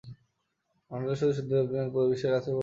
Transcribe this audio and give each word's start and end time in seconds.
Mandela 0.89 1.15
শুধু 1.19 1.31
দক্ষিণ 1.33 1.57
Africa 1.61 1.79
নয়, 1.79 1.89
পুরো 1.93 2.05
বিশ্বের 2.11 2.13
কাছে 2.13 2.21
পরিবর্তনের 2.21 2.21
শক্তি 2.21 2.29
হয়ে 2.29 2.39
থাকবেন। 2.47 2.59